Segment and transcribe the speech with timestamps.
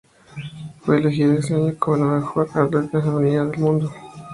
[0.79, 3.91] Fue elegida ese año como la mejor atleta femenina del mundo.